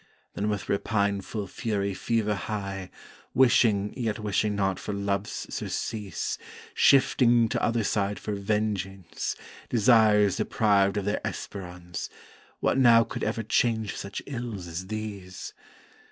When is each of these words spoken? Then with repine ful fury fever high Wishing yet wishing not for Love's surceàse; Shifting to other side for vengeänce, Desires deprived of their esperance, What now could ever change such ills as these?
Then 0.33 0.49
with 0.49 0.65
repine 0.67 1.21
ful 1.23 1.45
fury 1.45 1.93
fever 1.93 2.33
high 2.33 2.89
Wishing 3.35 3.93
yet 3.95 4.17
wishing 4.17 4.55
not 4.55 4.79
for 4.79 4.93
Love's 4.95 5.45
surceàse; 5.51 6.39
Shifting 6.73 7.47
to 7.49 7.61
other 7.61 7.83
side 7.83 8.17
for 8.17 8.35
vengeänce, 8.35 9.35
Desires 9.69 10.37
deprived 10.37 10.97
of 10.97 11.05
their 11.05 11.21
esperance, 11.23 12.09
What 12.61 12.79
now 12.79 13.03
could 13.03 13.23
ever 13.23 13.43
change 13.43 13.95
such 13.95 14.23
ills 14.25 14.65
as 14.65 14.87
these? 14.87 15.53